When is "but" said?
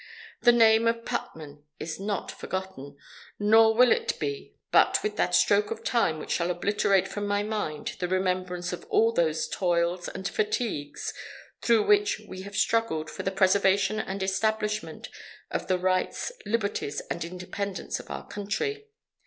4.71-4.97